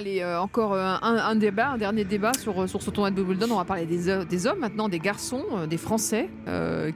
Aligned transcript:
allez, 0.00 0.20
euh, 0.22 0.40
encore 0.40 0.72
euh, 0.72 0.96
un, 1.02 1.16
un 1.16 1.36
débat, 1.36 1.70
un 1.70 1.78
dernier 1.78 2.04
débat 2.04 2.32
sur, 2.34 2.62
euh, 2.62 2.66
sur 2.66 2.82
ce 2.82 2.90
tournoi 2.90 3.10
de 3.10 3.20
Wimbledon. 3.20 3.52
On 3.52 3.56
va 3.56 3.64
parler 3.64 3.86
des, 3.86 4.24
des 4.24 4.46
hommes 4.46 4.58
maintenant, 4.58 4.88
des 4.88 4.98
garçons, 4.98 5.44
des 5.68 5.76
Français, 5.76 6.28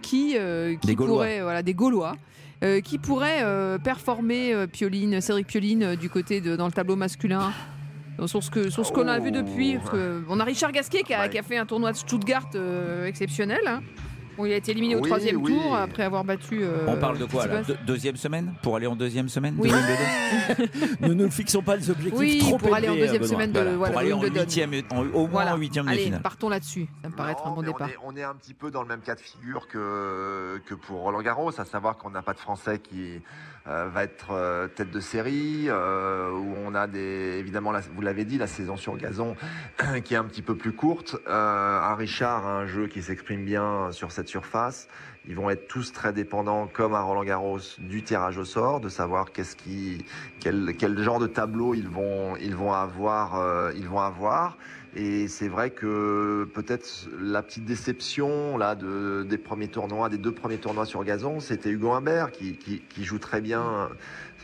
qui, 0.03 0.37
qui 0.81 0.87
Des 0.87 0.97
pourraient, 0.97 1.43
voilà, 1.43 1.63
des 1.63 1.75
Gaulois, 1.75 2.17
euh, 2.63 2.81
qui 2.81 2.99
pourraient 2.99 3.43
euh, 3.43 3.79
performer 3.79 4.55
euh, 4.55 4.67
Pioline, 4.67 5.21
Cédric 5.21 5.47
Pioline 5.47 5.97
du 5.97 6.09
côté 6.09 6.41
de 6.41 6.57
dans 6.57 6.67
le 6.67 6.73
tableau 6.73 6.97
masculin. 6.97 7.53
Sur 8.27 8.45
ce 8.45 8.49
que 8.51 8.71
sur 8.71 8.87
ce 8.87 8.93
qu'on 8.93 9.09
a 9.09 9.19
vu 9.19 9.33
depuis, 9.33 9.75
parce 9.77 9.91
que 9.91 10.23
on 10.29 10.39
a 10.39 10.45
Richard 10.45 10.71
Gasquet 10.71 11.03
qui 11.03 11.13
a, 11.13 11.29
qui 11.29 11.37
a 11.37 11.43
fait 11.43 11.59
un 11.59 11.67
tournoi 11.67 11.91
de 11.91 11.97
Stuttgart 11.97 12.49
exceptionnel. 13.07 13.59
hein. 13.67 13.81
Bon, 14.37 14.45
il 14.47 14.53
a 14.53 14.57
été 14.57 14.73
éliminé 14.73 14.97
au 14.97 15.01
Oui, 15.01 15.09
troisième 15.09 15.37
oui. 15.43 15.53
tour 15.53 15.75
après 15.77 16.03
avoir 16.03 16.25
battu. 16.25 16.61
euh, 16.63 16.85
On 16.89 16.97
parle 16.97 17.19
de 17.19 17.25
quoi 17.25 17.47
là 17.47 17.59
Tsitsipas. 17.63 17.85
Deuxième 17.87 18.17
semaine 18.17 18.55
Pour 18.63 18.77
aller 18.77 18.87
en 18.87 18.97
deuxième 18.97 19.29
semaine 19.29 19.55
de 19.57 19.61
Oui. 19.61 19.71
Wimbledon 19.71 20.69
Nous 21.01 21.15
ne 21.15 21.29
fixons 21.29 21.63
pas 21.63 21.77
des 21.77 21.91
objectifs 21.91 22.19
Oui, 22.19 22.39
trop 22.39 22.59
pour 22.59 22.75
aller 22.75 22.89
en 22.89 22.93
élevés, 22.95 23.19
deuxième 23.19 23.23
Benoît. 23.23 23.35
semaine 23.35 23.53
de 23.53 23.59
Voilà, 23.61 23.77
voilà, 23.77 23.93
Pour 23.93 24.01
aller 24.01 24.13
en 24.13 24.21
Wimbledon. 24.21 24.41
huitième, 24.41 24.73
en- 24.91 24.99
au 25.01 25.03
moins 25.21 25.29
Voilà. 25.31 25.55
en 25.55 25.59
huitième 25.59 25.85
de 25.87 25.91
Allez, 25.91 26.05
finale. 26.05 26.23
partons 26.23 26.49
là-dessus. 26.49 26.87
Ça 27.03 27.09
me 27.09 27.15
paraît 27.15 27.33
être 27.33 27.47
un 27.47 27.51
Non, 27.51 27.55
bon 27.57 27.61
mais 27.63 27.67
départ. 27.69 27.89
On 28.05 28.11
est, 28.11 28.15
on 28.15 28.17
est 28.17 28.25
un 28.25 28.35
petit 28.35 28.55
peu 28.55 28.71
dans 28.71 28.83
le 28.83 28.89
même 28.89 29.01
cas 29.01 29.15
de 29.15 29.21
figure 29.21 29.69
que, 29.69 30.61
que 30.67 30.75
pour 30.75 31.01
Roland 31.01 31.23
Garros, 31.23 31.59
à 31.61 31.65
savoir 31.65 31.97
qu'on 31.97 32.11
n'a 32.11 32.23
pas 32.23 32.33
de 32.35 32.39
Français 32.41 32.79
qui 32.79 33.21
euh, 33.67 33.89
va 33.89 34.05
être 34.05 34.33
euh, 34.33 34.69
tête 34.69 34.91
de 34.91 35.01
série, 35.01 35.67
euh, 35.69 36.31
où 36.31 36.55
on 36.67 36.75
a 36.75 36.87
des, 36.87 37.37
évidemment, 37.39 37.73
la- 37.73 37.81
vous 37.81 38.03
l'avez 38.03 38.27
dit, 38.27 38.37
la 38.37 38.47
saison 38.47 38.77
sur 38.77 38.97
gazon 38.99 39.37
qui 40.05 40.13
est 40.15 40.19
un 40.19 40.25
petit 40.25 40.43
peu 40.43 40.55
plus 40.55 40.73
courte. 40.73 41.17
Euh, 41.29 41.81
un 41.81 41.95
Richard 41.95 42.47
a 42.47 42.51
un 42.59 42.67
jeu 42.67 42.89
qui 42.89 43.03
s'exprime 43.03 43.45
bien 43.45 43.91
sur 43.91 44.13
cette 44.13 44.24
surface. 44.29 44.89
Ils 45.27 45.37
vont 45.37 45.49
être 45.49 45.69
tous 45.69 45.93
très 45.93 46.13
dépendants, 46.13 46.67
comme 46.67 46.95
à 46.95 47.01
Roland 47.01 47.25
Garros, 47.25 47.59
du 47.79 48.03
tirage 48.03 48.37
au 48.37 48.45
sort, 48.45 48.81
de 48.81 48.89
savoir 48.89 49.33
qu'est-ce 49.33 49.57
qui, 49.57 50.05
quel, 50.41 50.99
genre 51.03 51.19
de 51.19 51.27
tableau 51.27 51.75
ils 51.75 51.89
vont, 51.89 52.37
ils 52.37 52.55
vont 52.55 52.73
avoir, 52.73 53.37
euh, 53.37 53.73
ils 53.75 53.89
vont 53.89 54.01
avoir. 54.01 54.59
Et 54.97 55.27
c'est 55.27 55.49
vrai 55.49 55.71
que 55.71 56.49
peut-être 56.55 57.09
la 57.21 57.43
petite 57.43 57.65
déception 57.65 58.57
là 58.57 58.75
de, 58.77 59.25
des 59.29 59.39
premiers 59.39 59.69
tournois, 59.69 60.09
des 60.09 60.19
deux 60.19 60.33
premiers 60.33 60.59
tournois 60.59 60.87
sur 60.87 61.03
gazon, 61.03 61.41
c'était 61.41 61.71
Hugo 61.71 61.93
Humbert 61.93 62.31
qui, 62.31 62.57
qui, 62.57 62.81
qui 62.81 63.05
joue 63.05 63.19
très 63.19 63.41
bien, 63.41 63.89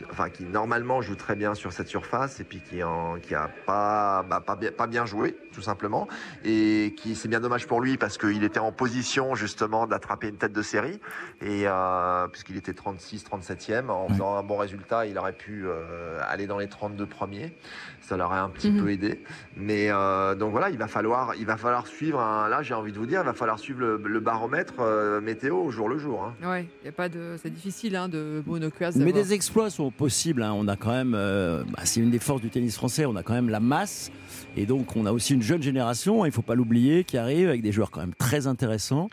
enfin 0.09 0.29
qui 0.29 0.43
normalement 0.43 1.01
joue 1.01 1.15
très 1.15 1.35
bien 1.35 1.55
sur 1.55 1.71
cette 1.71 1.87
surface 1.87 2.41
et 2.41 2.43
puis 2.43 2.59
qui 2.59 2.83
en, 2.83 3.15
qui 3.21 3.33
a 3.33 3.49
pas 3.65 4.23
bah, 4.29 4.41
pas, 4.45 4.57
bien, 4.57 4.71
pas 4.71 4.87
bien 4.87 5.05
joué 5.05 5.37
tout 5.53 5.61
simplement 5.61 6.07
et 6.43 6.95
qui 6.97 7.15
c'est 7.15 7.27
bien 7.29 7.39
dommage 7.39 7.65
pour 7.65 7.79
lui 7.79 7.97
parce 7.97 8.17
qu'il 8.17 8.43
était 8.43 8.59
en 8.59 8.73
position 8.73 9.35
justement 9.35 9.87
d'attraper 9.87 10.27
une 10.27 10.37
tête 10.37 10.53
de 10.53 10.61
série 10.61 10.99
et 11.41 11.63
euh, 11.65 12.27
puisqu'il 12.27 12.57
était 12.57 12.73
36 12.73 13.23
37e 13.23 13.89
en 13.89 14.09
faisant 14.09 14.35
un 14.35 14.43
bon 14.43 14.57
résultat, 14.57 15.05
il 15.05 15.17
aurait 15.17 15.31
pu 15.33 15.63
euh, 15.65 16.19
aller 16.27 16.45
dans 16.47 16.57
les 16.57 16.67
32 16.67 17.05
premiers. 17.05 17.55
Ça 18.01 18.17
l'aurait 18.17 18.39
un 18.39 18.49
petit 18.49 18.71
Mhm. 18.71 18.81
peu 18.83 18.91
aidé. 18.91 19.23
Mais 19.55 19.87
euh, 19.89 20.35
donc 20.41 20.51
voilà, 20.51 20.69
il 20.69 20.77
va 20.77 20.87
falloir, 20.87 21.33
il 21.39 21.45
va 21.45 21.55
falloir 21.55 21.87
suivre. 21.87 22.19
un- 22.19 22.49
là, 22.49 22.61
j'ai 22.63 22.73
envie 22.73 22.91
de 22.91 22.97
vous 22.97 23.05
dire, 23.05 23.21
il 23.21 23.25
va 23.25 23.33
falloir 23.33 23.59
suivre 23.59 23.79
le, 23.79 24.01
le 24.03 24.19
baromètre 24.19 24.73
euh, 24.79 25.21
météo 25.21 25.55
au 25.57 25.71
jour 25.71 25.87
le 25.87 25.97
jour. 25.97 26.23
hein. 26.43 26.49
Ouais, 26.49 26.67
y 26.83 26.89
a 26.89 26.91
pas 26.91 27.07
de, 27.07 27.35
c'est 27.41 27.49
difficile 27.53 27.95
hein, 27.95 28.09
de 28.09 28.43
Bruno 28.45 28.69
Cuas. 28.69 28.91
Mais 28.95 29.13
des 29.13 29.31
exploits 29.33 29.69
sont 29.69 29.91
possibles. 29.91 30.43
hein. 30.43 30.51
On 30.53 30.67
a 30.67 30.75
quand 30.75 30.91
même, 30.91 31.13
euh, 31.15 31.63
bah, 31.71 31.81
c'est 31.85 32.01
une 32.01 32.11
des 32.11 32.19
forces 32.19 32.41
du 32.41 32.49
tennis 32.49 32.75
français. 32.75 33.05
On 33.05 33.15
a 33.15 33.23
quand 33.23 33.33
même 33.33 33.49
la 33.49 33.59
masse, 33.61 34.11
et 34.57 34.65
donc 34.65 34.95
on 34.97 35.05
a 35.05 35.11
aussi 35.13 35.33
une 35.35 35.41
jeune 35.43 35.61
génération. 35.61 36.25
Il 36.25 36.31
faut 36.33 36.41
pas 36.41 36.55
l'oublier 36.55 37.03
qui 37.05 37.17
arrive 37.17 37.47
avec 37.47 37.61
des 37.61 37.71
joueurs 37.71 37.91
quand 37.91 38.01
même 38.01 38.15
très 38.15 38.47
intéressants. 38.47 39.09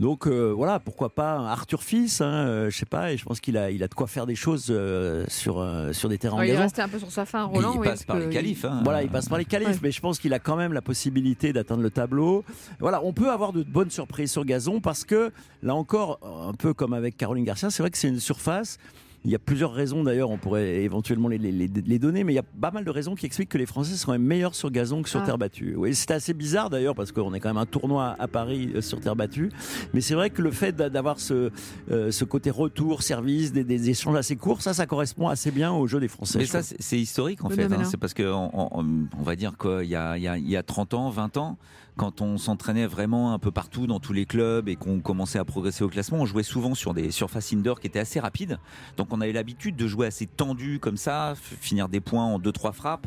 Donc 0.00 0.26
euh, 0.26 0.52
voilà, 0.54 0.80
pourquoi 0.80 1.14
pas 1.14 1.36
Arthur 1.48 1.82
Fils 1.82 2.20
hein, 2.20 2.26
euh, 2.46 2.70
Je 2.70 2.76
sais 2.76 2.86
pas. 2.86 3.12
Et 3.12 3.16
je 3.16 3.24
pense 3.24 3.40
qu'il 3.40 3.56
a, 3.56 3.70
il 3.70 3.82
a 3.82 3.88
de 3.88 3.94
quoi 3.94 4.08
faire 4.08 4.26
des 4.26 4.34
choses 4.34 4.66
euh, 4.70 5.24
sur 5.28 5.60
euh, 5.60 5.92
sur 5.92 6.08
des 6.08 6.18
terrains 6.18 6.38
Ouais, 6.38 6.48
il 6.48 6.54
est 6.54 6.58
resté 6.58 6.82
un 6.82 6.88
peu 6.88 6.98
sur 6.98 7.10
sa 7.12 7.24
fin, 7.24 7.44
Roland. 7.44 7.72
il 7.74 7.80
oui, 7.80 7.86
passe 7.88 8.04
par 8.04 8.16
que 8.18 8.22
les 8.24 8.30
qualifs. 8.30 8.64
hein. 8.64 8.80
Voilà, 8.82 9.02
il 9.02 9.08
passe 9.08 9.28
par 9.28 9.38
les 9.38 9.44
qualifs, 9.44 9.68
Ouais. 9.68 9.78
mais 9.84 9.90
je 9.92 10.00
pense 10.00 10.18
qu'il 10.18 10.32
a 10.34 10.38
quand 10.40 10.56
même 10.56 10.71
la 10.72 10.82
possibilité 10.82 11.52
d'atteindre 11.52 11.82
le 11.82 11.90
tableau. 11.90 12.44
Voilà, 12.80 13.02
on 13.04 13.12
peut 13.12 13.30
avoir 13.30 13.52
de 13.52 13.62
bonnes 13.62 13.90
surprises 13.90 14.32
sur 14.32 14.44
gazon 14.44 14.80
parce 14.80 15.04
que 15.04 15.32
là 15.62 15.74
encore, 15.74 16.18
un 16.22 16.54
peu 16.54 16.74
comme 16.74 16.92
avec 16.92 17.16
Caroline 17.16 17.44
Garcia, 17.44 17.70
c'est 17.70 17.82
vrai 17.82 17.90
que 17.90 17.98
c'est 17.98 18.08
une 18.08 18.20
surface. 18.20 18.78
Il 19.24 19.30
y 19.30 19.34
a 19.34 19.38
plusieurs 19.38 19.72
raisons 19.72 20.02
d'ailleurs, 20.02 20.30
on 20.30 20.38
pourrait 20.38 20.82
éventuellement 20.82 21.28
les, 21.28 21.38
les- 21.38 21.52
les- 21.52 21.68
les 21.68 21.98
donner, 21.98 22.24
mais 22.24 22.32
il 22.32 22.36
y 22.36 22.40
a 22.40 22.42
pas 22.42 22.70
mal 22.72 22.84
de 22.84 22.90
raisons 22.90 23.14
qui 23.14 23.24
expliquent 23.26 23.50
que 23.50 23.58
les 23.58 23.66
Français 23.66 23.94
même 24.10 24.22
meilleurs 24.22 24.54
sur 24.54 24.70
gazon 24.70 25.02
que 25.02 25.08
sur 25.08 25.20
Ah. 25.20 25.24
terre 25.26 25.38
battue. 25.38 25.74
Oui, 25.76 25.94
c'est 25.94 26.10
assez 26.10 26.34
bizarre 26.34 26.70
d'ailleurs 26.70 26.94
parce 26.96 27.12
qu'on 27.12 27.32
est 27.34 27.38
quand 27.40 27.48
même 27.50 27.56
un 27.56 27.66
tournoi 27.66 28.16
à 28.18 28.26
Paris 28.26 28.72
euh, 28.74 28.80
sur 28.80 29.00
terre 29.00 29.14
battue, 29.14 29.50
mais 29.94 30.00
c'est 30.00 30.14
vrai 30.14 30.30
que 30.30 30.42
le 30.42 30.50
fait 30.50 30.72
d'a- 30.72 30.90
d'avoir 30.90 31.20
ce, 31.20 31.50
euh, 31.90 32.10
ce 32.10 32.24
côté 32.24 32.50
retour, 32.50 33.02
service, 33.02 33.52
des, 33.52 33.64
des 33.64 33.90
échanges 33.90 34.16
assez 34.16 34.34
courts, 34.36 34.60
ça, 34.62 34.74
ça 34.74 34.86
correspond 34.86 35.28
assez 35.28 35.50
bien 35.50 35.72
au 35.72 35.86
jeu 35.86 36.00
des 36.00 36.08
Français. 36.08 36.38
Mais 36.38 36.46
ça, 36.46 36.62
c'est 36.62 36.98
historique 36.98 37.44
en 37.44 37.48
fait. 37.50 37.64
hein. 37.72 37.84
C'est 37.84 37.96
parce 37.98 38.14
que 38.14 38.24
on, 38.24 38.50
on- 38.80 39.06
on 39.18 39.22
va 39.22 39.36
dire 39.36 39.56
quoi, 39.56 39.84
il 39.84 39.90
y 39.90 39.96
a, 39.96 40.16
il 40.16 40.22
y, 40.22 40.28
a, 40.28 40.36
il 40.36 40.48
y 40.48 40.56
a 40.56 40.62
30 40.62 40.94
ans, 40.94 41.10
20 41.10 41.36
ans, 41.36 41.58
quand 41.94 42.22
on 42.22 42.38
s'entraînait 42.38 42.86
vraiment 42.86 43.34
un 43.34 43.38
peu 43.38 43.50
partout 43.50 43.86
dans 43.86 44.00
tous 44.00 44.14
les 44.14 44.24
clubs 44.24 44.66
et 44.68 44.76
qu'on 44.76 45.00
commençait 45.00 45.38
à 45.38 45.44
progresser 45.44 45.84
au 45.84 45.88
classement, 45.88 46.18
on 46.20 46.24
jouait 46.24 46.42
souvent 46.42 46.74
sur 46.74 46.94
des 46.94 47.10
surfaces 47.10 47.52
indoor 47.52 47.80
qui 47.80 47.86
étaient 47.86 47.98
assez 47.98 48.18
rapides. 48.18 48.58
Donc 48.96 49.11
on 49.12 49.20
avait 49.20 49.32
l'habitude 49.32 49.76
de 49.76 49.86
jouer 49.86 50.06
assez 50.06 50.26
tendu 50.26 50.78
comme 50.78 50.96
ça, 50.96 51.34
finir 51.36 51.88
des 51.88 52.00
points 52.00 52.24
en 52.24 52.38
2-3 52.38 52.72
frappes. 52.72 53.06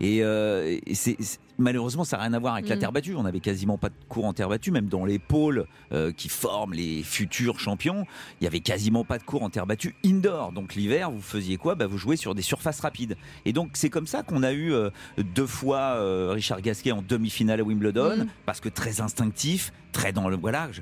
Et, 0.00 0.22
euh, 0.22 0.78
et 0.86 0.94
c'est- 0.94 1.16
malheureusement, 1.58 2.04
ça 2.04 2.16
n'a 2.16 2.24
rien 2.24 2.32
à 2.34 2.38
voir 2.38 2.54
avec 2.54 2.68
la 2.68 2.76
Mm. 2.76 2.78
terre 2.78 2.92
battue. 2.92 3.14
On 3.16 3.24
avait 3.24 3.40
quasiment 3.40 3.78
pas 3.78 3.88
de 3.88 3.94
cours 4.08 4.24
en 4.24 4.32
terre 4.32 4.48
battue, 4.48 4.70
même 4.70 4.86
dans 4.88 5.04
les 5.04 5.18
pôles 5.18 5.66
euh, 5.92 6.12
qui 6.12 6.28
forment 6.28 6.74
les 6.74 7.02
futurs 7.02 7.58
champions. 7.60 8.04
Il 8.40 8.44
y 8.44 8.46
avait 8.46 8.60
quasiment 8.60 9.04
pas 9.04 9.18
de 9.18 9.22
cours 9.24 9.42
en 9.42 9.50
terre 9.50 9.66
battue 9.66 9.94
indoor. 10.04 10.52
Donc 10.52 10.74
l'hiver, 10.74 11.10
vous 11.10 11.22
faisiez 11.22 11.56
quoi? 11.56 11.74
Bah, 11.74 11.86
Vous 11.86 11.98
jouez 11.98 12.16
sur 12.16 12.34
des 12.34 12.42
surfaces 12.42 12.80
rapides. 12.80 13.16
Et 13.44 13.52
donc 13.52 13.70
c'est 13.74 13.90
comme 13.90 14.06
ça 14.06 14.22
qu'on 14.22 14.42
a 14.42 14.52
eu 14.52 14.72
euh, 14.72 14.90
deux 15.18 15.46
fois 15.46 15.78
euh, 15.96 16.32
Richard 16.34 16.60
Gasquet 16.60 16.92
en 16.92 17.02
demi-finale 17.02 17.60
à 17.60 17.62
Wimbledon, 17.64 18.16
Mm. 18.24 18.26
parce 18.44 18.60
que 18.60 18.68
très 18.68 19.00
instinctif, 19.00 19.72
très 19.92 20.12
dans 20.12 20.28
le 20.28 20.36
voilà. 20.36 20.68
je- 20.72 20.80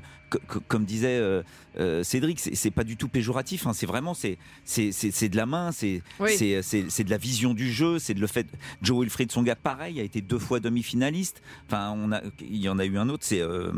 comme 0.67 0.83
disait 0.83 1.21
Cédric, 2.03 2.39
c'est 2.39 2.71
pas 2.71 2.83
du 2.83 2.97
tout 2.97 3.07
péjoratif. 3.07 3.67
hein, 3.67 3.73
c'est 3.73 3.85
vraiment 3.85 4.13
c'est 4.13 4.37
de 5.29 5.37
la 5.37 5.45
main, 5.45 5.69
Oui. 6.19 6.31
c'est 6.35 7.03
de 7.03 7.09
la 7.09 7.17
vision 7.17 7.53
du 7.53 7.71
jeu, 7.71 7.99
c'est 7.99 8.13
de 8.13 8.19
le 8.19 8.27
fait. 8.27 8.47
Joe 8.81 8.99
Wilfried 9.01 9.31
Songa, 9.31 9.55
pareil, 9.55 9.99
a 9.99 10.03
été 10.03 10.19
deux 10.21 10.39
fois 10.39 10.59
demi-finaliste. 10.65 11.41
Enfin, 11.67 11.93
on 11.97 12.11
a, 12.11 12.21
il 12.41 12.57
y 12.57 12.67
en 12.69 12.77
a 12.79 12.85
eu 12.85 12.97
un 12.97 13.07
autre, 13.09 13.23
c'est 13.25 13.41
euh, 13.41 13.71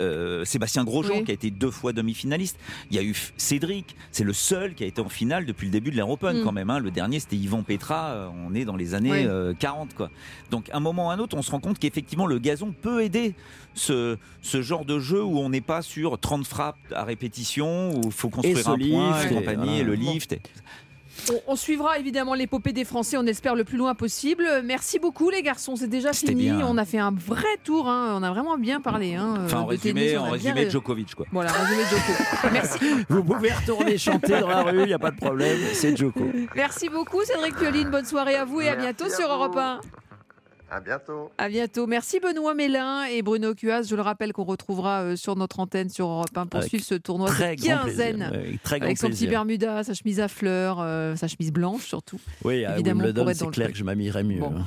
euh, 0.00 0.44
Sébastien 0.44 0.84
Grosjean 0.84 1.18
Oui. 1.18 1.24
qui 1.24 1.30
a 1.30 1.34
été 1.34 1.50
deux 1.50 1.70
fois 1.70 1.92
demi-finaliste. 1.92 2.58
Il 2.90 2.96
y 2.96 2.98
a 2.98 3.02
eu 3.02 3.14
Cédric, 3.36 3.96
c'est 4.12 4.24
le 4.24 4.32
seul 4.32 4.74
qui 4.74 4.84
a 4.84 4.86
été 4.86 5.00
en 5.00 5.08
finale 5.08 5.44
depuis 5.46 5.66
le 5.66 5.72
début 5.72 5.90
de 5.90 5.96
l'Air 5.96 6.08
Open 6.08 6.40
Mm. 6.40 6.44
quand 6.44 6.52
même. 6.52 6.70
hein. 6.70 6.78
Le 6.78 6.90
dernier, 6.90 7.20
c'était 7.20 7.36
Yvan 7.36 7.62
Petra. 7.62 8.10
euh, 8.10 8.28
On 8.46 8.54
est 8.54 8.64
dans 8.64 8.76
les 8.76 8.94
années 8.94 9.10
Oui. 9.10 9.24
euh, 9.26 9.52
40, 9.58 9.94
quoi. 9.94 10.10
Donc, 10.50 10.68
à 10.70 10.76
un 10.76 10.80
moment 10.80 11.08
ou 11.08 11.10
à 11.10 11.14
un 11.14 11.18
autre, 11.18 11.36
on 11.36 11.42
se 11.42 11.50
rend 11.50 11.60
compte 11.60 11.78
qu'effectivement, 11.78 12.26
le 12.26 12.38
gazon 12.38 12.72
peut 12.80 13.02
aider 13.02 13.34
ce, 13.74 14.16
ce 14.42 14.62
genre 14.62 14.84
de 14.84 14.98
jeu 14.98 15.22
où 15.22 15.38
on 15.38 15.48
n'est 15.50 15.60
pas 15.60 15.82
sur 15.82 16.18
30 16.18 16.46
frappes 16.46 16.76
à 16.94 17.04
répétition, 17.04 17.90
où 17.96 18.00
il 18.06 18.12
faut 18.12 18.28
construire 18.30 18.68
un 18.68 18.78
point 18.78 19.22
et 19.22 19.26
et 19.26 19.34
compagnie, 19.34 19.78
et 19.80 19.84
le 19.84 19.94
lift. 19.94 20.32
et- 20.32 20.40
On, 21.30 21.52
on 21.52 21.56
suivra 21.56 21.98
évidemment 21.98 22.34
l'épopée 22.34 22.72
des 22.72 22.84
Français, 22.84 23.16
on 23.16 23.26
espère 23.26 23.54
le 23.54 23.64
plus 23.64 23.76
loin 23.76 23.94
possible. 23.94 24.46
Merci 24.64 24.98
beaucoup 24.98 25.30
les 25.30 25.42
garçons, 25.42 25.76
c'est 25.76 25.88
déjà 25.88 26.12
fini. 26.12 26.34
bien. 26.50 26.66
On 26.66 26.78
a 26.78 26.84
fait 26.84 26.98
un 26.98 27.10
vrai 27.12 27.44
tour, 27.64 27.88
hein. 27.88 28.14
on 28.18 28.22
a 28.22 28.30
vraiment 28.30 28.56
bien 28.58 28.80
parlé. 28.80 29.14
Hein, 29.14 29.34
Enfin, 29.44 29.60
en 29.60 29.66
de 29.66 29.76
tennis, 29.76 29.94
résumé, 30.02 30.16
on 30.18 30.20
en 30.20 30.24
bien 30.24 30.32
résumé, 30.32 30.60
ré- 30.64 30.70
Djokovic, 30.70 31.14
quoi. 31.14 31.26
Voilà, 31.32 31.52
résumé 31.52 31.82
Joko. 31.90 32.48
Merci. 32.52 32.78
Vous 33.08 33.22
pouvez 33.24 33.52
retourner 33.52 33.98
chanter 33.98 34.40
dans 34.40 34.48
la 34.48 34.62
rue, 34.62 34.80
il 34.82 34.86
n'y 34.86 34.92
a 34.94 34.98
pas 34.98 35.10
de 35.10 35.16
problème, 35.16 35.58
c'est 35.74 35.96
Joko. 35.96 36.22
Merci 36.56 36.88
beaucoup 36.88 37.22
Cédric 37.24 37.56
Pioline, 37.56 37.90
bonne 37.90 38.04
soirée 38.06 38.36
à 38.36 38.44
vous 38.44 38.60
et 38.60 38.68
à 38.68 38.76
bientôt 38.76 39.04
à 39.06 39.10
sur. 39.10 39.30
Europe 39.30 39.56
1. 39.56 39.80
À 40.70 40.80
bientôt. 40.80 41.30
À 41.36 41.48
bientôt. 41.48 41.86
Merci 41.88 42.20
Benoît 42.20 42.54
Mélin 42.54 43.02
et 43.04 43.22
Bruno 43.22 43.54
Cuas. 43.54 43.82
Je 43.82 43.96
le 43.96 44.02
rappelle 44.02 44.32
qu'on 44.32 44.44
retrouvera 44.44 45.00
euh, 45.02 45.16
sur 45.16 45.34
notre 45.34 45.58
antenne 45.58 45.88
sur 45.88 46.06
Europe 46.06 46.28
1 46.36 46.46
pour 46.46 46.58
Avec 46.60 46.68
suivre 46.68 46.84
ce 46.84 46.94
tournoi 46.94 47.28
Très 47.28 47.56
de 47.56 47.60
grand 47.62 47.78
plaisir. 47.82 47.82
quinzaine. 47.82 48.30
ouais, 48.32 48.58
très 48.62 48.78
grand 48.78 48.86
Avec 48.86 48.98
son 48.98 49.08
petit. 49.08 49.26
Bermuda, 49.26 49.82
sa 49.82 49.94
chemise 49.94 50.20
à 50.20 50.28
fleurs, 50.28 50.78
euh, 50.80 51.16
sa 51.16 51.26
chemise 51.26 51.52
blanche 51.52 51.86
surtout. 51.86 52.20
Oui, 52.44 52.64
à 52.64 52.74
évidemment, 52.74 53.00
pour 53.00 53.08
Wimbledon, 53.08 53.32
c'est 53.34 53.50
clair 53.50 53.66
truc. 53.66 53.72
que 53.72 53.78
je 53.78 53.84
m'habillerais 53.84 54.22
mieux. 54.22 54.40
Bon. 54.40 54.54
hein. 54.58 54.66